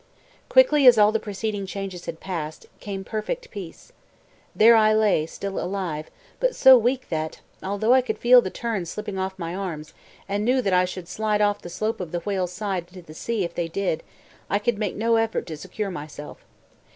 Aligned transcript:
Quickly 0.49 0.87
as 0.87 0.97
all 0.97 1.11
the 1.11 1.19
preceding 1.19 1.67
changes 1.67 2.07
had 2.07 2.19
passed, 2.19 2.65
came 2.79 3.03
perfect 3.03 3.51
peace. 3.51 3.91
There 4.55 4.75
I 4.75 4.93
lay, 4.95 5.27
still 5.27 5.59
alive, 5.59 6.09
but 6.39 6.55
so 6.55 6.75
weak 6.75 7.09
that, 7.09 7.41
although 7.61 7.93
I 7.93 8.01
could 8.01 8.17
feel 8.17 8.41
the 8.41 8.49
turns 8.49 8.89
slipping 8.89 9.19
off 9.19 9.37
my 9.37 9.53
arms, 9.53 9.93
and 10.27 10.43
knew 10.43 10.59
that 10.63 10.73
I 10.73 10.85
should 10.85 11.07
slide 11.07 11.39
off 11.39 11.61
the 11.61 11.69
slope 11.69 11.99
of 11.99 12.11
the 12.11 12.21
whale's 12.21 12.51
side 12.51 12.87
into 12.87 13.03
the 13.03 13.13
sea 13.13 13.43
if 13.43 13.53
they 13.53 13.67
did, 13.67 14.01
I 14.49 14.57
could 14.57 14.79
make 14.79 14.95
no 14.95 15.17
effort 15.17 15.45
to 15.45 15.55
secure 15.55 15.91
myself. 15.91 16.39